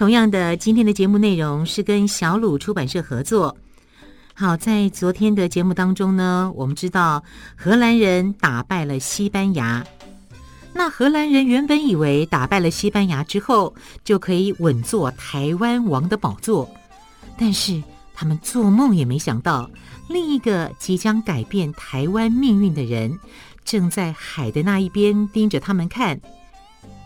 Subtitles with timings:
[0.00, 3.54] 同样的，今天的节目内容是跟小鲁出版社合作。
[4.32, 7.22] 好，在昨天的节目当中呢，我们知道
[7.54, 9.84] 荷兰人打败了西班牙。
[10.72, 16.66] 那荷兰人原本以为打败了西班牙之后，就可以稳坐台湾王的宝座，
[17.36, 17.82] 但是
[18.14, 19.70] 他们做梦也没想到，
[20.08, 23.18] 另一个即将改变台湾命运的人，
[23.66, 26.18] 正在海的那一边盯着他们看。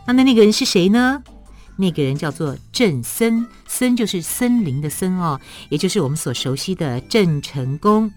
[0.07, 1.21] 那那那个人是谁呢？
[1.77, 8.11] 那个人叫做郑森，森就是森林的森哦，也就是我们所熟悉的郑成功。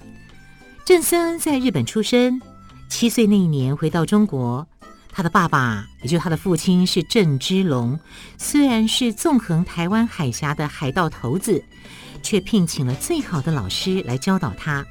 [0.85, 2.41] 郑森在日本出生，
[2.89, 4.67] 七岁那一年回到中国。
[5.11, 7.99] 他的爸爸，也就是他的父亲，是郑芝龙。
[8.37, 11.63] 虽然是纵横台湾海峡的海盗头子，
[12.21, 14.85] 却聘请了最好的老师来教导他。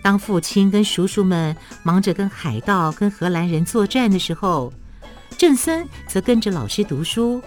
[0.00, 4.72] 当父亲跟叔叔们忙着跟海盗、跟荷兰人作战的时候，
[5.38, 7.40] 郑森则跟着老师读书。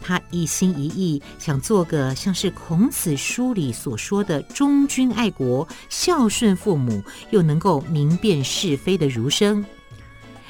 [0.00, 9.62] 他一心一意想做个像是孔子书里所说的忠君爱国、孝顺父母，又能够明辨是非的儒生。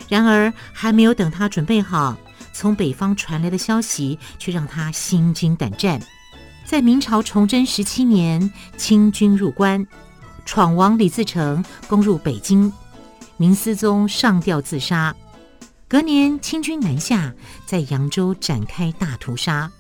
[0.09, 2.17] 然而，还没有等他准备好，
[2.53, 6.01] 从北方传来的消息却让他心惊胆战。
[6.65, 9.85] 在明朝崇祯十七年，清军入关，
[10.45, 12.73] 闯王李自成攻入北京，
[13.39, 15.17] 明思宗上吊自杀。
[15.89, 17.33] 隔年，清军南下，
[17.65, 19.71] 在扬州展开大屠杀。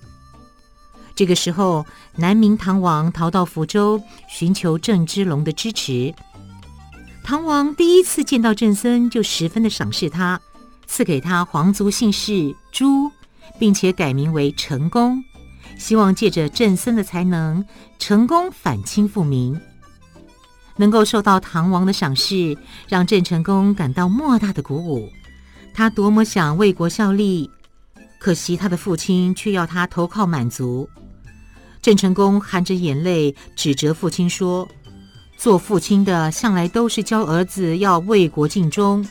[1.16, 1.84] 这个时候，
[2.14, 6.14] 南明唐王逃到福州，寻求郑芝龙的支持。
[7.24, 10.40] 唐王第一次见到郑森，就十分的赏识他，
[10.86, 13.10] 赐给他皇族姓氏朱，
[13.58, 15.24] 并且改名为成功，
[15.76, 17.64] 希望借着郑森的才能，
[17.98, 19.60] 成功反清复明。
[20.76, 22.56] 能够受到唐王的赏识，
[22.86, 25.10] 让郑成功感到莫大的鼓舞。
[25.76, 27.50] 他多么想为国效力，
[28.18, 30.88] 可惜他的父亲却要他投靠满族。
[31.82, 34.66] 郑成功含着眼泪指责父亲说。
[35.36, 39.06] 做父亲的向来都是教儿子要为国尽忠，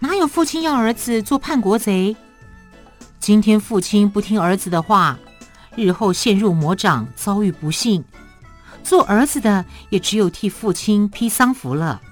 [0.00, 2.14] 哪有父亲要儿子做叛国贼？
[3.18, 5.18] 今天父亲不听儿子的话，
[5.74, 8.04] 日后陷入魔掌，遭遇不幸。
[8.84, 12.02] 做儿子的也只有替父亲披丧服了。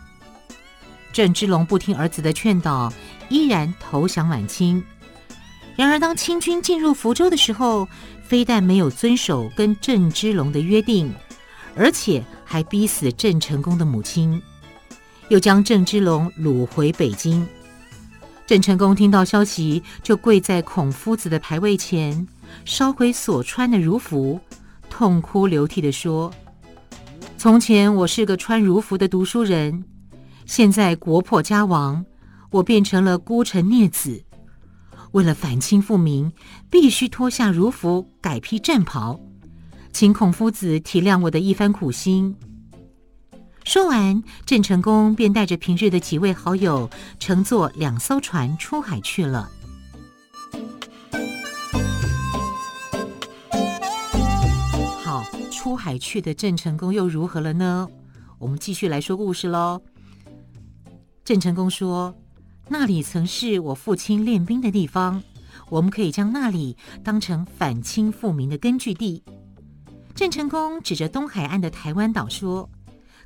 [1.13, 2.91] 郑芝龙不听儿子的劝导，
[3.31, 4.85] 依然投降满清。
[5.77, 7.89] 然而，当清军进入福州的时候，
[8.23, 11.11] 非但没有遵守跟郑芝龙的约定。
[11.77, 14.43] 而且还逼死郑成功的母亲，
[15.29, 17.47] 又将郑芝龙掳回北京。
[18.45, 22.27] 郑成功听到消息，就跪在孔夫子的牌位前，
[22.65, 24.39] 烧毁所穿的儒服，
[24.91, 26.31] 痛哭流涕地说
[27.39, 29.85] ：“从前我是个穿儒服的读书人，
[30.45, 32.05] 现在国破家亡，
[32.51, 34.25] 我变成了孤臣孽子。
[35.13, 36.33] 为了反清复明，
[36.71, 39.21] 必须脱下儒服，改披战袍。”
[39.93, 42.37] 请孔夫子体谅我的一番苦心。
[43.65, 46.89] 说完，郑成功便带着平日的几位好友，
[47.19, 49.51] 乘坐两艘船出海去了。
[55.03, 57.89] 好，出海去的郑成功又如何了呢？
[58.39, 59.83] 我们继续来说故事喽。
[61.25, 62.15] 郑成功说
[62.73, 65.21] ：“那里曾是我父亲练兵的地方，
[65.69, 69.25] 我们可以将那里当成反清复明的根据地。”
[70.15, 72.71] 郑成功指着东海岸的台湾岛说：“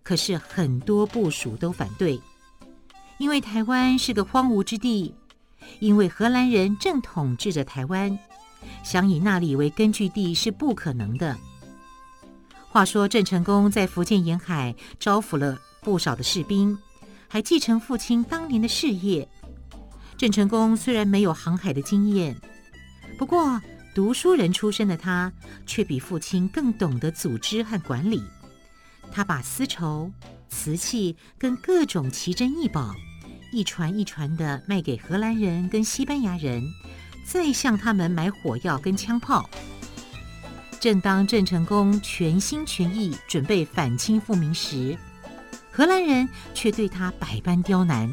[0.03, 2.19] 可是很多部属都反对，
[3.19, 5.15] 因为台湾是个荒芜之地，
[5.79, 8.19] 因为荷兰人正统治着台湾，
[8.83, 11.37] 想以那里为根据地是不可能的。”
[12.73, 16.79] 话说郑成功在福建沿海招抚了不少的士兵，
[17.35, 19.29] 还继承父亲当年的事业。
[20.17, 22.37] 郑成功虽然没有航海的经验，
[23.19, 23.61] 不过，
[23.93, 25.33] 读书人出身的他，
[25.67, 28.23] 却比父亲更懂得组织和管理。
[29.11, 30.13] 他把丝绸、
[30.49, 32.95] 瓷器跟各种奇珍异宝，
[33.51, 36.63] 一船一船的卖给荷兰人跟西班牙人，
[37.27, 39.51] 再向他们买火药跟枪炮。
[40.79, 44.97] 正当郑成功全心全意准备反清复明时，
[45.75, 48.09] 荷兰人却对他百般刁难。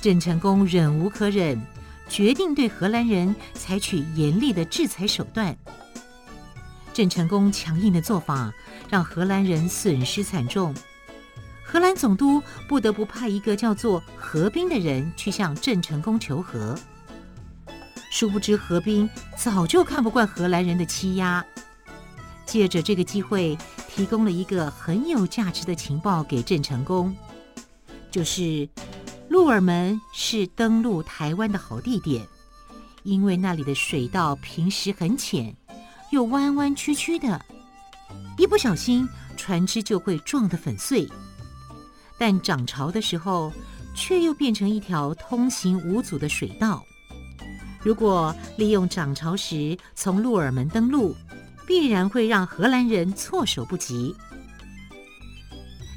[0.00, 1.60] 郑成功忍无可忍。
[2.08, 5.56] 决定对荷兰人采取严厉的制裁手段。
[6.92, 8.52] 郑成功强硬的做法
[8.88, 10.72] 让荷兰人损失惨重，
[11.64, 16.78] 荷兰总督不得不派一个叫做何斌的人去向郑成功求和。
[18.12, 21.44] 殊不知何斌早就看不惯荷兰人的欺压，
[22.46, 23.58] 借着这个机会，
[23.96, 27.16] 提供了一个很有价值的情报给郑成功，
[28.10, 28.68] 就是
[29.30, 32.22] 鹿耳门是登陆台湾的好地点，
[33.04, 35.56] 因为那里的水道平时很浅。
[36.10, 37.42] 又弯弯曲曲的，
[38.36, 41.08] 一不小心船只就会撞得粉碎。
[42.18, 43.50] 但涨潮的时候，
[43.94, 46.84] 却又变成一条通行无阻的水道。
[47.80, 51.16] 如果利用涨潮时从鹿耳门登陆，
[51.66, 54.14] 必然会让荷兰人措手不及。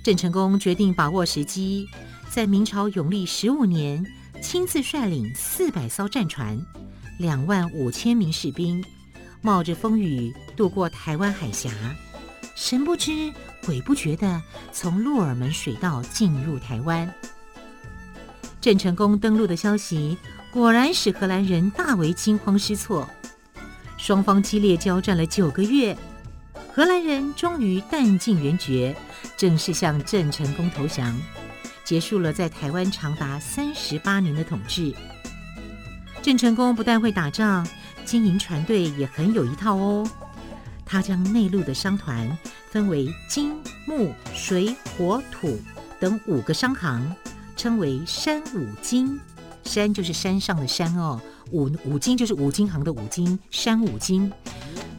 [0.03, 1.87] 郑成功决定把握时机，
[2.29, 4.03] 在明朝永历十五年，
[4.41, 6.59] 亲自率领四百艘战船，
[7.19, 8.83] 两万五千名士兵。
[9.41, 11.71] 冒着风雨渡过台湾海峡，
[12.55, 13.31] 神不知
[13.65, 14.41] 鬼不觉地
[14.73, 17.09] 从鹿耳门水道进入台湾。
[18.59, 20.17] 郑成功登陆的消息
[20.51, 23.09] 果然使荷兰人大为惊慌失措，
[23.99, 25.95] 双方激烈交战了九个月，
[26.73, 28.95] 荷兰人终于弹尽援绝，
[29.35, 31.13] 正式向郑成功投降，
[31.83, 34.95] 结束了在台湾长达三十八年的统治。
[36.21, 37.67] 郑成功不但会打仗。
[38.05, 40.09] 经营船队也很有一套哦。
[40.83, 42.35] 他将内陆的商团
[42.71, 43.53] 分为金、
[43.85, 45.59] 木、水、火、土
[45.99, 47.15] 等五个商行，
[47.55, 49.19] 称为山五金。
[49.65, 54.31] 山就是山上的山哦，五五金就是五金行的五金，山五金。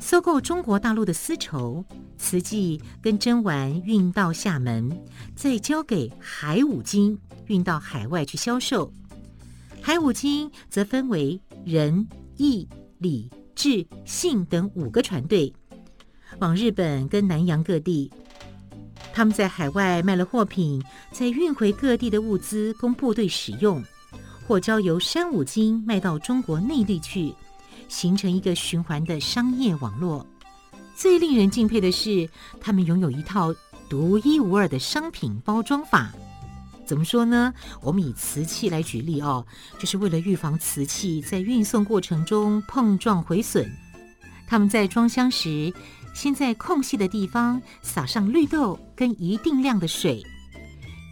[0.00, 1.84] 收购中国大陆的丝绸、
[2.16, 4.90] 瓷器跟针丸，运到厦门，
[5.34, 8.92] 再交给海五金运到海外去销售。
[9.80, 12.06] 海五金则分为仁、
[12.36, 12.68] 义。
[13.00, 15.50] 礼、智、信等五个船队，
[16.38, 18.10] 往日本跟南洋各地。
[19.10, 23.82] 他们在海外卖了货品，再运回各地的物资供部队使用，
[24.50, 27.32] 或交由山五金卖到中国内地去，
[27.88, 30.26] 形成一个循环的商业网络。
[30.96, 32.28] 最令人敬佩的是，
[32.60, 33.54] 他们拥有一套
[33.88, 36.10] 独一无二的商品包装法。
[36.84, 37.54] 怎么说呢？
[37.80, 39.46] 我们以瓷器来举例哦，
[39.78, 43.70] 就是为了预防瓷器在运送过程中碰撞毁损，
[44.48, 45.72] 他们在装箱时，
[46.12, 50.26] 先在空隙的地方撒上绿豆跟一定量的水，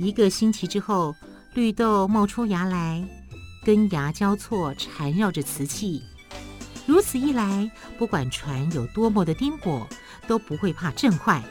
[0.01, 1.15] 一个星期之后，
[1.55, 3.09] 绿豆冒出芽来，
[3.69, 6.03] 根芽交错缠绕着瓷器，
[6.87, 9.87] 如此一来，不管船有多么的颠簸，
[10.27, 11.45] 都不会怕震坏。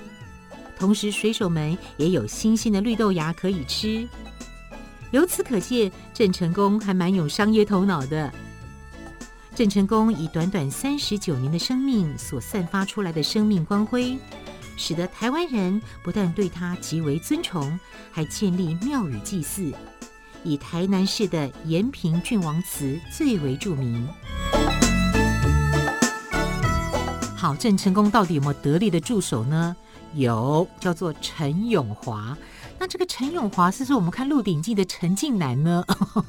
[0.80, 4.08] 同时，水手们也有新鲜的绿豆芽可以吃。
[5.12, 8.34] 由此可见，郑成功还蛮有商业头脑的。
[9.54, 14.18] 郑成功以短短三十九年的生命所散发出来的生命光辉，
[14.76, 17.80] 使得台湾人不但对他极为尊崇，
[18.12, 19.72] 还建立庙宇祭祀。
[20.48, 24.08] 以台南市的延平郡王祠最为著名。
[27.36, 29.76] 好，郑成功到底有没有得力的助手呢？
[30.14, 32.36] 有，叫做陈永华。
[32.80, 35.84] 那这个陈永华是不是我们看《鹿鼎记》的陈近南呢？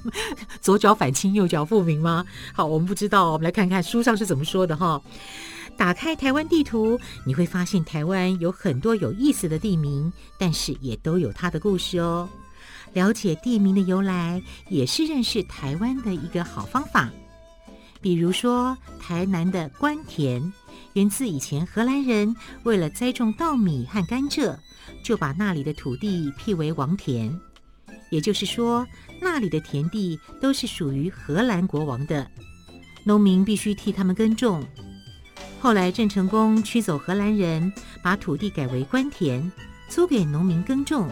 [0.60, 2.24] 左脚反清，右脚复明吗？
[2.52, 5.00] 好，我们不知道，我们来看看书上是怎么说的哈。
[5.76, 12.28] 打开台湾地图，你会发现台湾有很多有意思的地名，但是也都有它的故事哦。
[12.98, 17.08] 了解地名的由来，也是认识台湾的一个好方法。
[18.00, 20.52] 比如说，台南的官田。
[20.94, 24.56] 源自以前荷兰人为了栽种稻米和甘蔗，
[25.04, 27.32] 就把那里的土地辟为王田，
[28.10, 28.84] 也就是说，
[29.20, 32.28] 那里的田地都是属于荷兰国王的，
[33.04, 34.66] 农民必须替他们耕种。
[35.60, 39.52] 后来郑成功驱走荷兰人，把土地改为官田，
[39.88, 41.08] 租给农民耕种，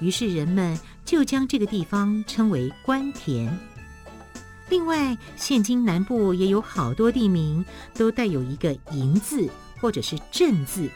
[0.00, 3.56] 于是人们就将这个地方称为官田。
[4.68, 9.48] 另外，现今南部也有好多地名都带有一个“营”字
[9.80, 10.90] 或者是“镇”字，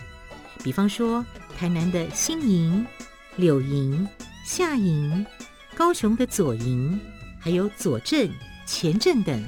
[0.65, 1.25] 比方说
[1.57, 2.85] 台南的新营、
[3.37, 4.07] 柳营、
[4.45, 5.25] 下营、
[5.77, 6.99] 高雄的左营，
[7.39, 8.29] 还有左镇、
[8.67, 9.47] 前镇等。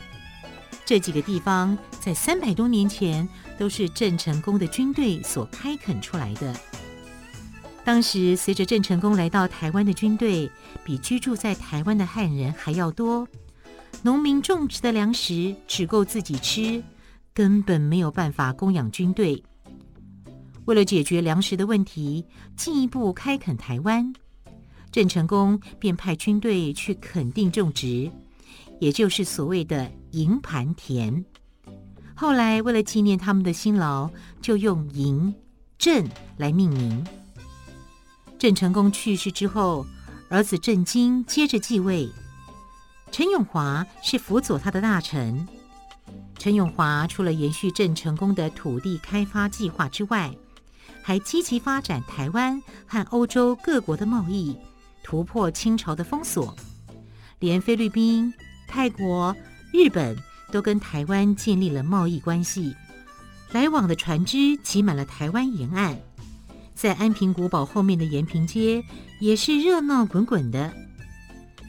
[0.85, 3.29] 这几个地方在三百多年前
[3.59, 6.55] 都是郑成功的军队所开垦出来的。
[7.85, 10.51] 当时随着郑成功来到台湾的军队，
[10.85, 13.27] 比居住在台湾的汉人还要多。
[14.03, 16.83] 农民种植的粮食只够自己吃，
[17.35, 19.43] 根本没有办法供养军队。
[20.65, 22.25] 为了解决粮食的问题，
[22.57, 24.13] 进一步开垦台湾，
[24.93, 28.09] 郑成功便派军队去垦定种植，
[28.79, 31.25] 也就是所谓的营盘田。
[32.15, 34.09] 后来为了纪念他们的辛劳，
[34.41, 35.35] 就用营、
[35.79, 37.05] 郑来命名。
[38.43, 39.87] 郑成功去世之后，
[40.29, 42.11] 儿子郑经接着继位。
[43.13, 45.47] 陈永华是辅佐他的大臣。
[46.41, 50.35] 陈永华除了延续郑成功的土地开发计划之外，
[51.05, 54.59] 还积极发展台湾和欧洲各国的贸易，
[55.05, 56.53] 突破清朝的封锁，
[57.39, 58.35] 连菲律宾、
[58.67, 59.37] 泰国、
[59.73, 60.17] 日本
[60.51, 62.75] 都跟台湾建立了贸易关系，
[63.53, 65.97] 来往的船只挤满了台湾沿岸。
[66.75, 68.83] 在安平古堡后面的延平街
[69.21, 70.73] 也是热闹滚滚的，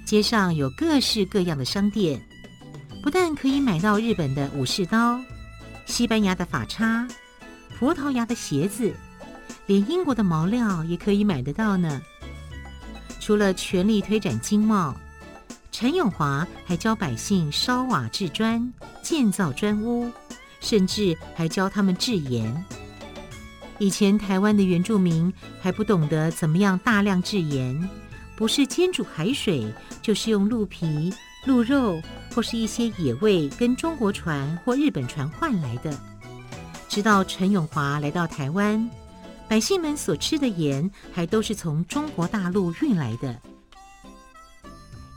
[0.05, 2.19] 街上有各式各样的商店，
[3.03, 5.19] 不但可以买到日本的武士刀、
[5.85, 7.07] 西班牙的法叉、
[7.77, 8.93] 葡萄牙的鞋子，
[9.65, 12.01] 连英国的毛料也可以买得到呢。
[13.19, 14.95] 除了全力推展经贸，
[15.71, 20.11] 陈永华还教百姓烧瓦制砖、建造砖屋，
[20.59, 22.65] 甚至还教他们制盐。
[23.83, 27.77] 以前台湾的原住民还不懂得怎么样大量制盐，
[28.33, 29.69] 不是煎煮海水，
[30.01, 31.13] 就是用鹿皮、
[31.45, 32.01] 鹿肉
[32.33, 35.93] 或是一些野味跟中国船或日本船换来的。
[36.87, 38.89] 直到陈永华来到台湾，
[39.49, 43.37] 百姓们所吃的盐还都是从中国大陆运来的。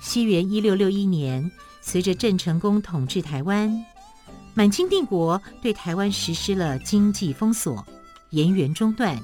[0.00, 1.48] 西元一六六一年，
[1.80, 3.72] 随着郑成功统治台湾，
[4.54, 7.86] 满清帝国对台湾实施了经济封锁。
[8.30, 9.18] 盐源中断，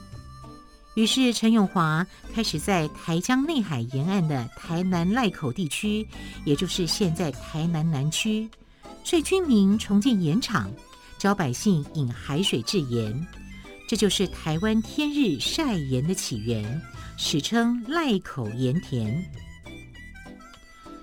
[0.94, 6.06] 于是陈永华开始在台江内海沿岸的台南濑口地区，
[6.44, 8.48] 也就是现在台南南区，
[9.04, 10.70] 率军民重建盐场，
[11.18, 13.26] 教百姓引海水制盐，
[13.88, 16.80] 这就是台湾天日晒盐的起源，
[17.16, 19.24] 史称濑口盐田。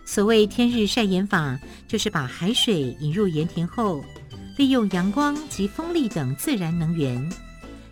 [0.05, 4.03] 所谓天日晒盐法，就是把海水引入盐田后，
[4.57, 7.31] 利用阳光及风力等自然能源。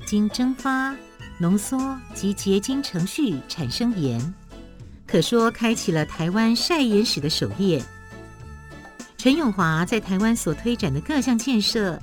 [0.08, 0.96] 经蒸发、
[1.38, 4.34] 浓缩及结晶程序产生盐，
[5.06, 7.84] 可说开启了台湾晒盐史的首页。
[9.18, 12.02] 陈永华在台湾所推展的各项建设，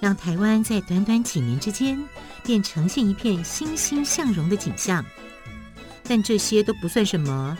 [0.00, 2.02] 让台湾在短短几年之间
[2.42, 5.04] 便呈现一片欣欣向荣的景象。
[6.04, 7.58] 但这些都不算什么，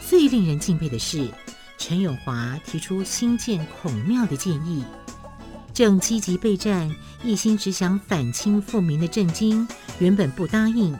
[0.00, 1.28] 最令人敬佩的是，
[1.76, 4.84] 陈永华提出兴建孔庙的建议。
[5.74, 6.88] 正积极备战、
[7.24, 9.66] 一心只想反清复明的郑经
[9.98, 10.96] 原本不答应，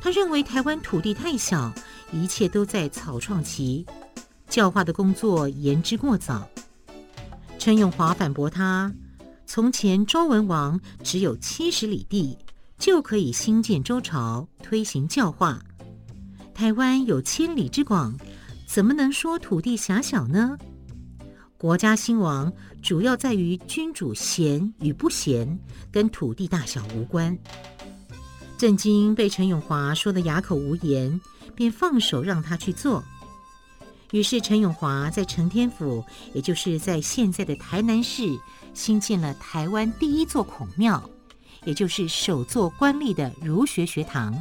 [0.00, 1.72] 他认为台湾土地太小，
[2.10, 3.86] 一切都在草创期，
[4.48, 6.44] 教化的工作言之过早。
[7.60, 8.92] 陈永华反驳他：
[9.46, 12.36] 从前周文王只有七十里地，
[12.78, 15.60] 就可以兴建周朝，推行教化；
[16.52, 18.18] 台湾有千里之广，
[18.66, 20.58] 怎么能说土地狭小呢？
[21.62, 22.52] 国家兴亡，
[22.82, 25.56] 主要在于君主贤与不贤，
[25.92, 27.38] 跟土地大小无关。
[28.58, 31.20] 郑经被陈永华说得哑口无言，
[31.54, 33.00] 便放手让他去做。
[34.10, 36.04] 于是陈永华在承天府，
[36.34, 38.36] 也就是在现在的台南市，
[38.74, 41.08] 兴建了台湾第一座孔庙，
[41.62, 44.34] 也就是首座官立的儒学学堂。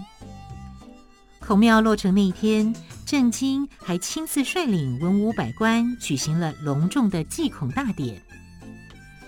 [1.46, 2.74] 孔庙落成那一天，
[3.06, 8.22] 郑经还亲自率领文武百官举行了隆重的祭孔大典。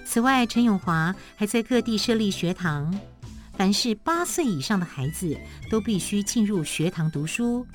[0.05, 2.97] 此外，陈永华还在各地设立学堂，
[3.57, 5.35] 凡是八岁以上的孩子
[5.69, 7.65] 都必须进入学堂读书，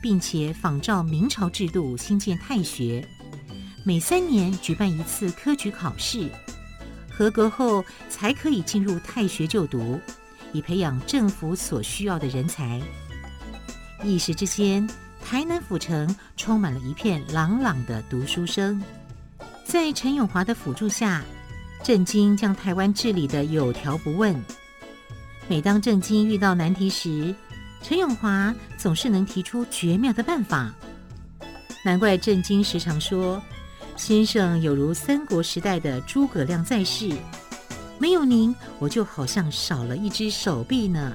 [0.00, 3.06] 并且仿照明朝制度兴建太学，
[3.84, 6.30] 每三年举办一次科举考试，
[7.10, 10.00] 合格后才可以进入太学就读，
[10.52, 12.80] 以培养政府所需要的人才。
[14.04, 14.88] 一时之间，
[15.24, 18.80] 台南府城充满了一片朗朗的读书声。
[19.64, 21.24] 在陈永华的辅助下，
[21.82, 24.40] 郑经将台湾治理得有条不紊。
[25.48, 27.34] 每当郑经遇到难题时，
[27.82, 30.72] 陈永华总是能提出绝妙的办法。
[31.84, 33.42] 难怪郑经时常说
[33.96, 37.10] ：“先生有如三国时代的诸葛亮在世，
[37.98, 41.14] 没有您，我就好像少了一只手臂呢。”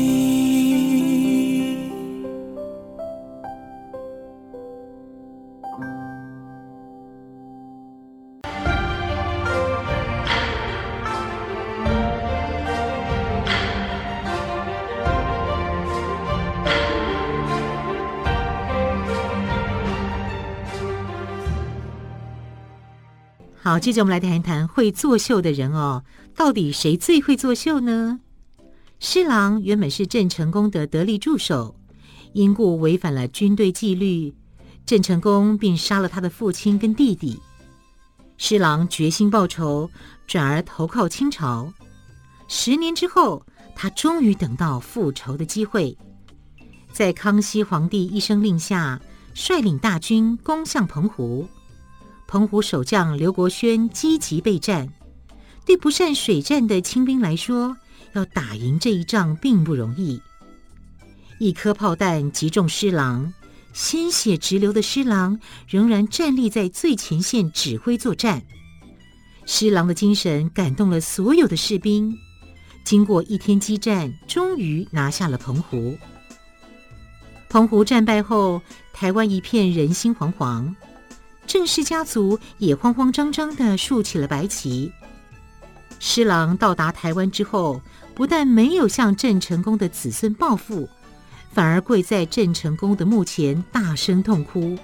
[23.63, 26.03] 好，接着我们来谈一谈会作秀的人哦，
[26.35, 28.19] 到底谁最会作秀呢？
[28.99, 31.75] 施琅原本是郑成功的得力助手，
[32.33, 34.33] 因故违反了军队纪律，
[34.83, 37.39] 郑成功便杀了他的父亲跟弟弟。
[38.37, 39.87] 施琅决心报仇，
[40.25, 41.71] 转而投靠清朝。
[42.47, 45.95] 十年之后，他终于等到复仇的机会，
[46.91, 48.99] 在康熙皇帝一声令下，
[49.35, 51.47] 率领大军攻向澎湖。
[52.31, 54.87] 澎湖守将刘国轩积极备战，
[55.65, 57.75] 对不善水战的清兵来说，
[58.13, 60.21] 要打赢这一仗并不容易。
[61.39, 63.33] 一颗炮弹击中施琅，
[63.73, 68.41] 鲜血直流的施琅仍然站立在最前线指挥作战。
[69.45, 72.17] 施琅的精神感动了所有的士兵，
[72.85, 75.97] 经过一天激战，终于拿下了澎湖。
[77.49, 78.61] 澎湖战败后，
[78.93, 80.73] 台湾一片人心惶惶。
[81.51, 84.89] 郑氏家族也慌慌张张地竖起了白旗。
[85.99, 87.81] 施琅到达台湾之后，
[88.15, 90.87] 不但没有向郑成功的子孙报复，
[91.51, 94.77] 反而跪在郑成功的墓前大声痛哭。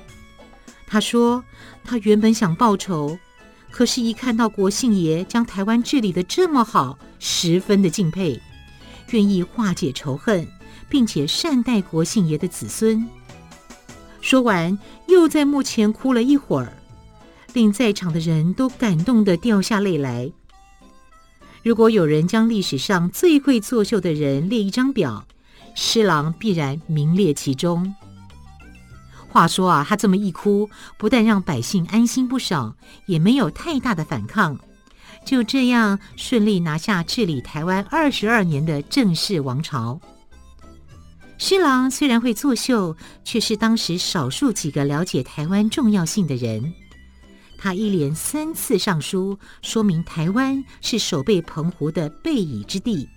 [0.86, 1.42] 他说
[1.86, 3.18] ：“他原本想报仇，
[3.72, 8.38] 可是，一看到国姓爷将台湾治理得这么好，十分的敬佩，
[9.12, 10.46] 愿意化解仇恨，
[10.90, 13.08] 并且善待国姓爷的子孙。”
[14.22, 16.74] 说完，又在墓前哭了一会儿，
[17.54, 20.32] 令在场的人都感动得掉下泪来。
[21.64, 25.26] 如果有人将历史上最会作秀的人列一张表，
[25.76, 27.94] 施琅必然名列其中。
[29.30, 34.58] 话说啊，他这么一哭，不但让百姓安心不少，也没有太大的反抗，
[35.26, 40.00] 就这样顺利拿下治理台湾二十二年的郑氏王朝。
[41.38, 46.74] 施琅虽然会作秀，却是当时少数几个了解台湾重要性的人。
[47.60, 53.08] 他一连三次上书，说明台湾是守备澎湖的备矣之地，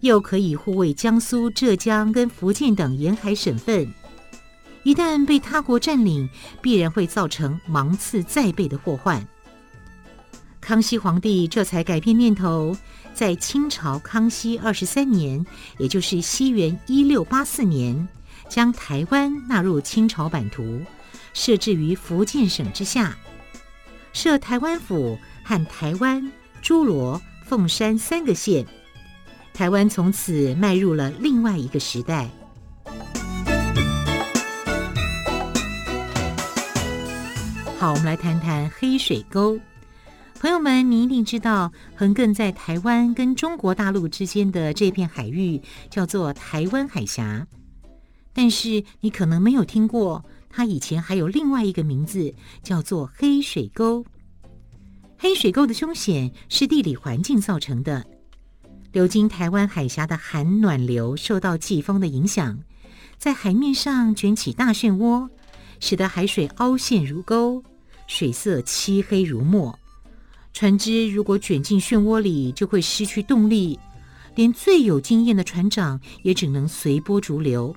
[0.00, 3.92] 又可以护卫江苏、浙江跟福建等沿海省份。
[4.82, 6.28] 一旦被他国占领，
[6.60, 9.26] 必然会造成芒刺在背的祸患。
[10.60, 12.76] 康熙皇帝这才改变念头。
[13.18, 15.44] 在清朝康熙二十三年，
[15.76, 18.08] 也就是西元一六八四年，
[18.48, 20.80] 将台湾纳入清朝版图，
[21.34, 23.18] 设置于福建省之下，
[24.12, 26.30] 设台湾府和台湾、
[26.62, 28.64] 诸罗、凤山三个县，
[29.52, 32.30] 台湾从此迈入了另外一个时代。
[37.80, 39.58] 好，我们来谈谈黑水沟。
[40.40, 47.44] 朋友们，你一定知道，横亘在台湾跟中国大陆之间的这片海域叫做台湾海峡。
[48.32, 54.06] 但是你可能没有听过，它以前还有另外一个名字，叫做黑水沟。
[55.16, 58.06] 黑水沟的凶险是地理环境造成的。
[58.92, 62.56] 流经台湾海峡的寒暖流受到季风的影响，
[63.16, 65.28] 在海面上卷起大漩涡，
[65.80, 67.60] 使得海水凹陷如沟，
[68.06, 69.76] 水色漆黑如墨。
[70.52, 73.78] 船只如果卷进漩涡里，就会失去动力，
[74.34, 77.74] 连最有经验的船长也只能随波逐流。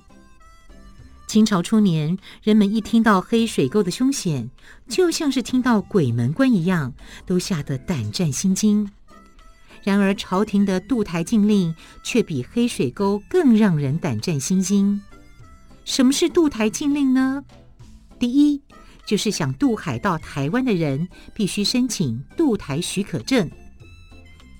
[1.28, 4.50] 清朝初年，人们一听到黑水沟的凶险，
[4.88, 6.92] 就像是听到鬼门关一样，
[7.24, 8.90] 都吓得胆战心惊。
[9.82, 15.00] 然而，朝廷的渡台禁令却比黑水沟更让人胆战心惊。
[15.84, 17.44] 什么是渡台禁令呢？
[18.18, 18.60] 第一，
[19.04, 23.50] 就是想渡海到台湾的人，必须申请渡台许可证。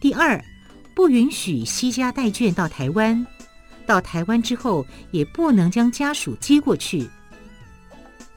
[0.00, 0.42] 第二，
[0.94, 3.26] 不允许西家带眷到台湾，
[3.87, 7.09] 到台湾之后也不能将家属接过去。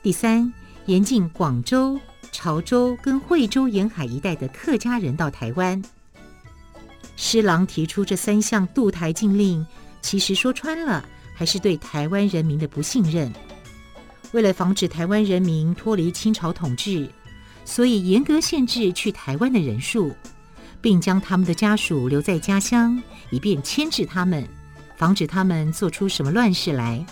[0.04, 0.54] 第三，
[0.86, 2.00] 严禁广州、
[2.32, 5.82] 潮州跟惠州沿海一带的客家人到台湾。
[7.15, 9.65] 施琅提出这三项渡台禁令，
[10.02, 13.34] 其实说穿了，还是对台湾人民的不信任。
[14.32, 17.10] 为了防止台湾人民脱离清朝统治，
[17.64, 20.14] 所以严格限制去台湾的人数，
[20.82, 24.46] 并将他们的家属留在家乡，以便牵制他们，
[24.98, 27.06] 防止他们做出什么乱事来。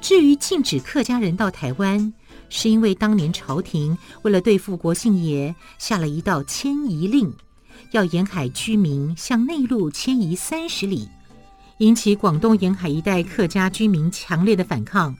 [0.00, 2.12] 至于禁止客家人到台湾，
[2.48, 7.30] 是因为当年朝廷为了对付国姓爷，下了一道迁移令，
[7.90, 11.08] 要沿海居民向内陆迁移三十里。
[11.78, 15.16] 引起广东沿海一带客家居民强烈的反抗，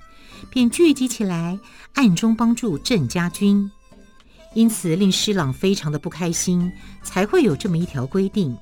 [0.51, 1.57] 便聚集起来，
[1.95, 3.71] 暗中帮助郑家军，
[4.55, 6.73] 因此令施琅非常的不开心，
[7.05, 8.57] 才会有这么一条规定。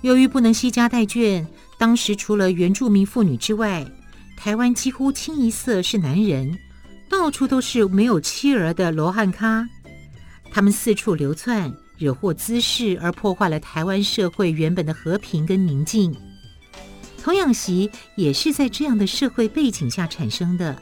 [0.00, 1.46] 由于不能惜家带眷，
[1.78, 3.86] 当时除了原住民妇女之外，
[4.36, 6.58] 台湾几乎清一色是男人，
[7.08, 9.64] 到处都是没有妻儿的罗汉咖，
[10.50, 16.12] 他们四处流窜，惹祸滋事，而破坏了台湾社会原本的和平跟宁静。
[17.22, 20.74] 童养媳也是在这样的社会背景下产生的。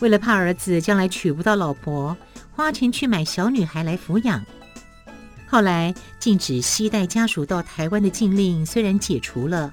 [0.00, 2.16] 为了怕儿子将来娶不到老婆，
[2.50, 4.44] 花钱去买小女孩来抚养。
[5.46, 9.72] 后来禁止携带家属到台湾的禁令虽然解除了，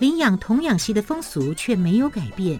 [0.00, 2.58] 领养童养媳的风俗却没有改变。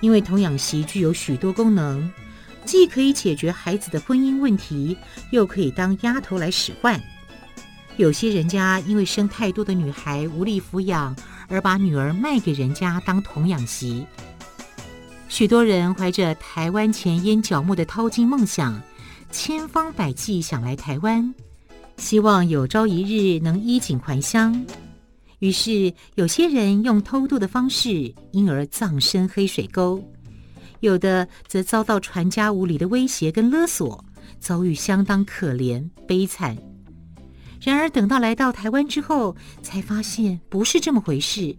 [0.00, 2.10] 因为童养媳具有许多功能，
[2.64, 4.96] 既可以解决孩子的婚姻问题，
[5.30, 7.00] 又可以当丫头来使唤。
[7.98, 11.14] 有些人家因为生太多的女孩无力抚养，
[11.52, 14.06] 而把女儿卖给人家当童养媳。
[15.28, 18.80] 许多人怀着台湾钱烟脚目的淘金梦想，
[19.30, 21.34] 千方百计想来台湾，
[21.98, 24.64] 希望有朝一日能衣锦还乡。
[25.40, 30.00] 于是，有些人用偷渡的方式，因而葬身黑水沟；
[30.80, 34.02] 有的则遭到传家无理的威胁跟勒索，
[34.38, 36.56] 遭遇相当可怜悲惨。
[37.64, 41.56] 然而，等到来到台湾之后，才发现不是这么回事。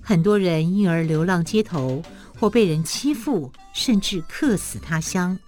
[0.00, 2.02] 很多人因而流浪街头，
[2.38, 5.38] 或被人欺负，甚至客死他乡。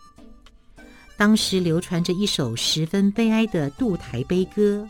[1.17, 4.89] 当时流传着一首十分悲哀的渡台悲歌。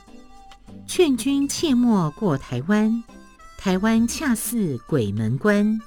[0.86, 3.02] 劝君切莫过台湾，
[3.56, 5.80] 台湾恰似鬼门关，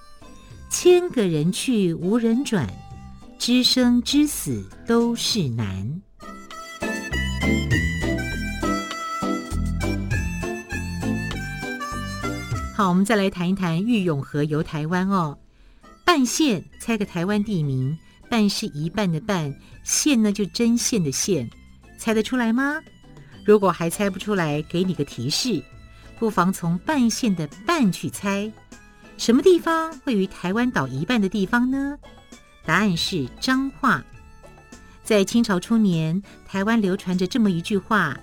[0.69, 2.67] 千个人去无人转，
[3.37, 6.01] 知生知死都是难。
[12.75, 15.37] 好，我们再来谈一谈郁永河游台湾哦。
[16.03, 17.97] 半县，猜个台湾地名，
[18.29, 21.49] 半是一半的半，县呢就针线的线，
[21.97, 22.75] 猜得出来吗？
[23.45, 25.63] 如果还猜不出来，给你个提示，
[26.19, 28.51] 不妨从半县的半去猜，
[29.17, 31.97] 什么地方位于台湾岛一半的地方呢？
[32.65, 34.03] 答案是彰化。
[35.01, 38.19] 在清朝初年，台湾流传着这么一句话：“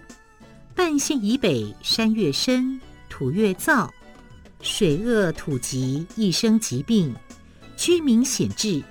[0.76, 3.88] 半县以北，山越深，土越燥，
[4.62, 7.14] 水恶土急，易生疾病，
[7.76, 8.82] 居民险至。”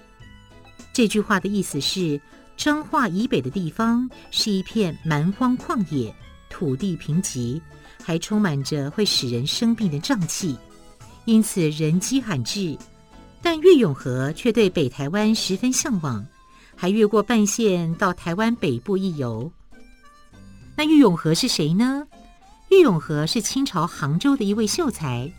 [0.94, 2.20] 这句话的意思是，
[2.58, 6.14] 彰化以北的地方是一片蛮荒旷野。
[6.50, 7.60] 土地贫瘠，
[8.04, 10.58] 还充满着会使人生病的瘴气，
[11.24, 12.78] 因此人迹罕至。
[13.42, 16.24] 但郁永河却对北台湾十分向往，
[16.76, 19.50] 还越过半线到台湾北部一游。
[20.76, 22.06] 那郁永河是谁呢？
[22.70, 25.32] 郁永河是清朝杭州的一位秀才，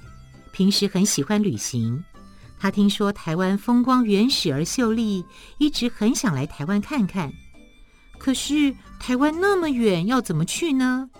[0.53, 2.05] 平时很喜欢旅行。
[2.61, 5.25] 他听说台湾风光原始而秀丽，
[5.59, 7.33] 一直很想来台湾看看。
[8.19, 11.11] 可是台湾那么远，要怎么去呢？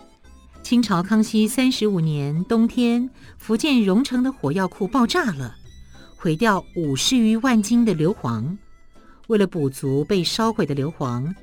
[0.63, 5.57] 清朝康熙三十五年冬天，福建荣成的火药库爆炸了，
[6.15, 8.57] 毁掉五十余万斤的硫磺。
[9.27, 11.35] 为了补足被烧毁的硫磺，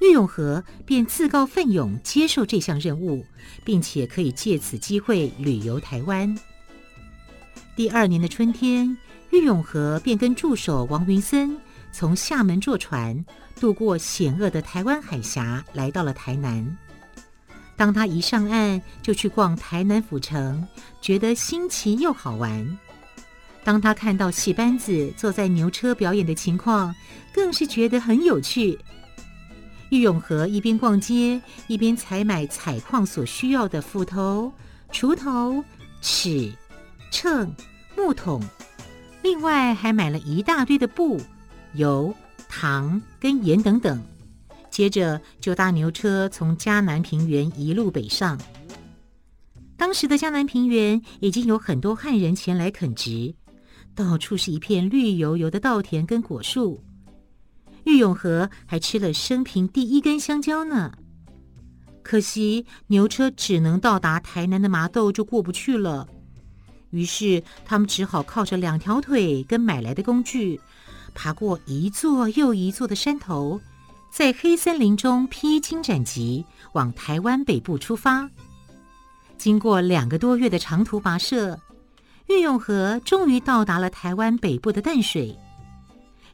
[0.00, 3.24] 郁永河便自告奋勇接受这项任务，
[3.64, 6.36] 并且可以借此机会旅游台湾。
[7.76, 8.96] 第二年的春天，
[9.30, 11.58] 郁永河便跟助手王云森
[11.90, 13.24] 从厦门坐船。
[13.60, 16.76] 渡过险恶的台湾海峡，来到了台南。
[17.76, 20.66] 当他一上岸，就去逛台南府城，
[21.00, 22.78] 觉得新奇又好玩。
[23.62, 26.94] 当他看到戏班子坐在牛车表演的情况，
[27.32, 28.78] 更是觉得很有趣。
[29.90, 34.52] 郁永河一边逛街，一边采买采矿所需要的斧头、
[34.92, 35.64] 锄头、
[36.00, 36.52] 尺、
[37.14, 37.54] 秤、
[37.96, 38.42] 木桶，
[39.22, 41.20] 另外还买了一大堆的布、
[41.74, 42.12] 油。
[42.48, 44.00] 糖跟盐等等，
[44.70, 48.38] 接着就搭牛车从迦南平原一路北上。
[49.76, 53.34] 当时的迦南平原已经有很多汉人前来垦殖，
[53.94, 56.82] 到处是一片绿油油的稻田跟果树。
[57.84, 60.92] 郁永河还吃了生平第一根香蕉呢。
[62.02, 66.06] 可惜牛车只能到达台南的麻豆就过不去了，
[66.94, 70.60] 于是他们只好靠着两条腿跟买来的工具。
[71.12, 73.60] 爬过一座又一座的山头，
[74.10, 78.30] 在黑森林中披荆斩棘，往台湾北部出发。
[79.36, 81.58] 经过两个多月的长途跋涉，
[82.28, 85.36] 郁永河终于到达了台湾北部的淡水。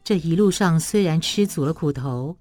[0.05, 2.37] 这一路上虽然吃足了苦头，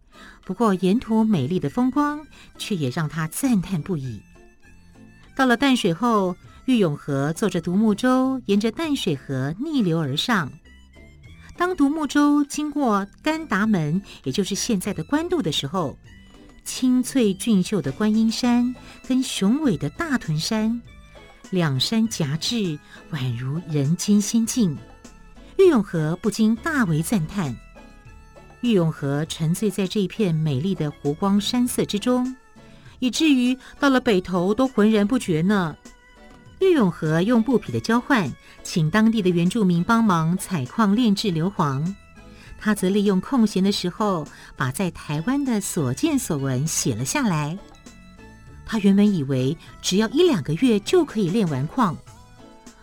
[0.46, 2.26] 不过沿途美丽的风光
[2.58, 4.22] 却也让他赞叹不已。
[5.36, 6.36] 到了淡水后，
[6.70, 10.52] 郁永河坐着独木舟，沿着淡水河逆流而上。
[11.58, 15.98] 当独木舟经过甘达门，也就是现在的关渡的时候，
[16.64, 18.76] 青翠俊秀的观音山
[19.08, 20.80] 跟雄伟的大屯山，
[21.50, 22.78] 两山夹峙，
[23.12, 24.78] 宛如人间仙境。
[25.58, 27.58] 郁永河不禁大为赞叹。
[28.62, 32.36] 郁永河沉醉在这一片美丽的湖光山色之中，
[33.00, 35.76] 以至于到了北头都浑然不觉呢。
[36.60, 38.32] 郁永河用布匹的交换，
[38.64, 41.96] 请当地的原住民帮忙采矿炼制硫磺，
[42.60, 47.58] 他则利用空闲的时候，把在台湾的所见所闻写了下来。
[48.66, 51.98] 他原本以为只要一两个月就可以炼完矿，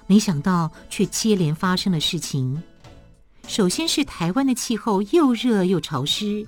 [0.07, 2.61] 没想到却接连发生了事情。
[3.47, 6.47] 首先是台湾的气候又热又潮湿，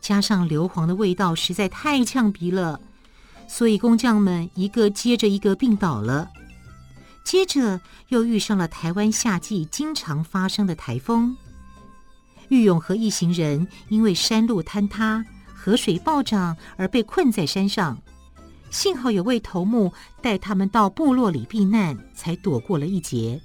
[0.00, 2.78] 加上硫磺的味道实在太呛鼻了，
[3.48, 6.30] 所以工匠们一个接着一个病倒了。
[7.26, 11.36] 接着又遇上了台湾夏季经常发生的台风，
[12.50, 18.00] 玉永河一行人因为山路坍塌、河水暴涨而被困在山上，
[18.70, 23.40] 幸好有位头目带他们到部落里避难，才躲过了一劫。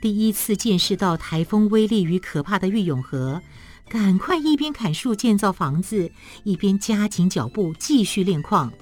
[0.00, 3.42] 第一次见识到台风威力与可怕的玉永河，
[3.88, 6.08] 赶快一边砍树建造房子，
[6.44, 8.72] 一边加紧脚步继续炼矿。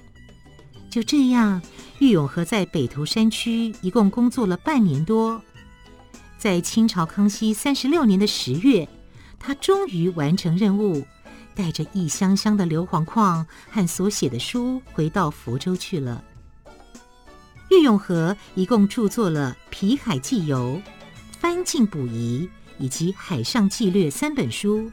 [0.93, 1.59] 就这样，
[1.97, 5.41] 郁永河在北投山区一共工作了半年多。
[6.37, 8.87] 在清朝康熙三十六年的十月，
[9.39, 11.03] 他终于完成任务，
[11.55, 16.23] 带着一箱箱的硫磺矿和所写的书回到福州去了。
[17.71, 20.79] 郁永河一共著作了《皮海纪游》。
[21.39, 24.91] 《番境捕疑》以及《海上纪略》三本书，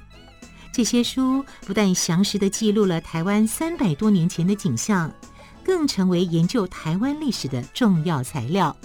[0.72, 5.12] 这些书不但详实地记录了台湾三百多年前的景象，
[5.70, 8.76] 更成为研究台湾历史的重要材料。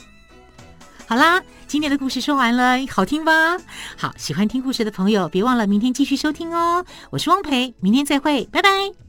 [1.07, 3.57] 好啦，今天的故事说完了，好听吧？
[3.97, 6.85] 好，喜欢听故事的朋友，别忘了明天继续收听哦。
[7.09, 9.04] 我是汪培，明天再会，拜拜。